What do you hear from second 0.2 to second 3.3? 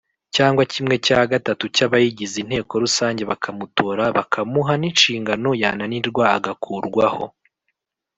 cyangwa kimwe cya gatatu cy’abayigize inteko rusange